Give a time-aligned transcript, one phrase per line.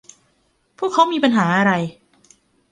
[0.77, 1.71] พวกเค้ามีปัญหาอะไร